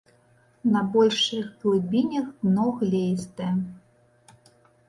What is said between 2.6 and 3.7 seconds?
глеістае.